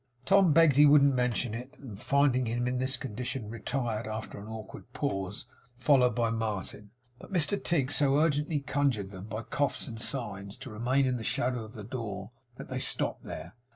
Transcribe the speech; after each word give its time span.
Tom 0.25 0.51
begged 0.51 0.77
he 0.77 0.85
wouldn't 0.87 1.13
mention 1.13 1.53
it; 1.53 1.75
and 1.77 2.01
finding 2.01 2.47
him 2.47 2.67
in 2.67 2.79
this 2.79 2.97
condition, 2.97 3.51
retired, 3.51 4.07
after 4.07 4.39
an 4.39 4.47
awkward 4.47 4.91
pause, 4.93 5.45
followed 5.77 6.15
by 6.15 6.31
Martin. 6.31 6.89
But 7.19 7.31
Mr 7.31 7.63
Tigg 7.63 7.91
so 7.91 8.15
urgently 8.15 8.61
conjured 8.61 9.11
them, 9.11 9.25
by 9.25 9.43
coughs 9.43 9.87
and 9.87 10.01
signs, 10.01 10.57
to 10.57 10.71
remain 10.71 11.05
in 11.05 11.17
the 11.17 11.23
shadow 11.23 11.63
of 11.63 11.73
the 11.73 11.83
door, 11.83 12.31
that 12.55 12.67
they 12.67 12.79
stopped 12.79 13.25
there. 13.25 13.53